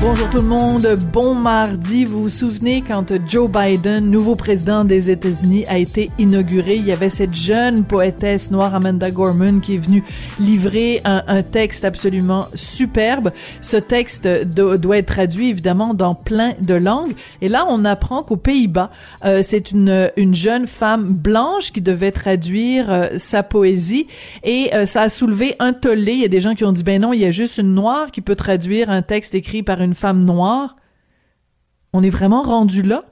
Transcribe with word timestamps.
Bonjour 0.00 0.30
tout 0.30 0.36
le 0.36 0.44
monde, 0.44 0.86
bon 1.12 1.34
mardi. 1.34 2.04
Vous 2.04 2.22
vous 2.22 2.28
souvenez 2.28 2.82
quand 2.86 3.12
Joe 3.26 3.50
Biden, 3.50 4.08
nouveau 4.08 4.36
président 4.36 4.84
des 4.84 5.10
États-Unis, 5.10 5.64
a 5.66 5.76
été 5.78 6.08
inauguré, 6.20 6.76
il 6.76 6.86
y 6.86 6.92
avait 6.92 7.08
cette 7.08 7.34
jeune 7.34 7.84
poétesse 7.84 8.52
noire 8.52 8.76
Amanda 8.76 9.10
Gorman 9.10 9.60
qui 9.60 9.74
est 9.74 9.78
venue 9.78 10.04
livrer 10.38 11.00
un, 11.04 11.42
texte 11.42 11.84
absolument 11.84 12.46
superbe. 12.54 13.32
Ce 13.60 13.76
texte 13.76 14.28
do, 14.28 14.76
doit 14.76 14.98
être 14.98 15.06
traduit 15.06 15.50
évidemment 15.50 15.94
dans 15.94 16.14
plein 16.14 16.54
de 16.60 16.74
langues. 16.74 17.14
Et 17.42 17.48
là, 17.48 17.66
on 17.68 17.84
apprend 17.84 18.22
qu'aux 18.22 18.36
Pays-Bas, 18.36 18.90
euh, 19.24 19.40
c'est 19.42 19.72
une, 19.72 20.12
une 20.16 20.34
jeune 20.34 20.68
femme 20.68 21.12
blanche 21.12 21.72
qui 21.72 21.80
devait 21.80 22.12
traduire 22.12 22.86
euh, 22.88 23.06
sa 23.16 23.42
poésie 23.42 24.06
et 24.44 24.70
euh, 24.74 24.86
ça 24.86 25.02
a 25.02 25.08
soulevé 25.08 25.56
un 25.58 25.72
tollé. 25.72 26.12
Il 26.12 26.20
y 26.20 26.24
a 26.24 26.28
des 26.28 26.40
gens 26.40 26.54
qui 26.54 26.64
ont 26.64 26.72
dit 26.72 26.84
ben 26.84 27.02
non, 27.02 27.12
il 27.12 27.18
y 27.18 27.24
a 27.24 27.32
juste 27.32 27.58
une 27.58 27.74
noire 27.74 28.12
qui 28.12 28.20
peut 28.20 28.36
traduire 28.36 28.90
un 28.90 29.02
texte 29.02 29.34
écrit 29.34 29.64
par 29.64 29.80
une 29.80 29.88
femme 29.98 30.24
noire, 30.24 30.76
on 31.92 32.02
est 32.02 32.10
vraiment 32.10 32.42
rendu 32.42 32.82
là. 32.82 33.04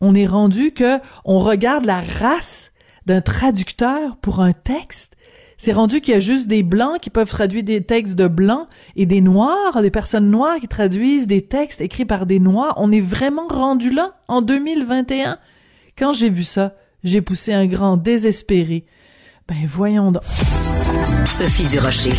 On 0.00 0.14
est 0.14 0.26
rendu 0.26 0.72
que 0.72 0.98
on 1.24 1.38
regarde 1.38 1.84
la 1.84 2.00
race 2.00 2.72
d'un 3.06 3.20
traducteur 3.20 4.16
pour 4.16 4.40
un 4.40 4.52
texte. 4.52 5.16
C'est 5.58 5.72
rendu 5.72 6.00
qu'il 6.00 6.14
y 6.14 6.16
a 6.16 6.20
juste 6.20 6.48
des 6.48 6.64
blancs 6.64 6.98
qui 7.00 7.10
peuvent 7.10 7.28
traduire 7.28 7.62
des 7.62 7.82
textes 7.84 8.18
de 8.18 8.26
blancs 8.26 8.66
et 8.96 9.06
des 9.06 9.20
noirs, 9.20 9.80
des 9.80 9.90
personnes 9.90 10.28
noires 10.30 10.56
qui 10.58 10.66
traduisent 10.66 11.28
des 11.28 11.42
textes 11.42 11.80
écrits 11.80 12.04
par 12.04 12.26
des 12.26 12.40
noirs. 12.40 12.74
On 12.78 12.90
est 12.90 13.00
vraiment 13.00 13.46
rendu 13.46 13.90
là 13.90 14.16
en 14.26 14.42
2021. 14.42 15.38
Quand 15.96 16.12
j'ai 16.12 16.30
vu 16.30 16.42
ça, 16.42 16.74
j'ai 17.04 17.20
poussé 17.20 17.52
un 17.52 17.66
grand 17.66 17.96
désespéré. 17.96 18.86
Ben 19.48 19.66
voyons 19.66 20.12
donc. 20.12 20.22
Sophie 21.26 21.66
Durocher. 21.66 22.12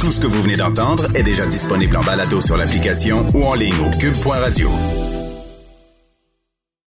Tout 0.00 0.12
ce 0.12 0.20
que 0.20 0.26
vous 0.26 0.42
venez 0.42 0.56
d'entendre 0.56 1.04
est 1.14 1.22
déjà 1.22 1.46
disponible 1.46 1.96
en 1.96 2.02
balado 2.02 2.40
sur 2.40 2.56
l'application 2.56 3.26
ou 3.34 3.44
en 3.44 3.54
ligne 3.54 3.74
au 3.80 3.90
cube.radio. 3.98 4.70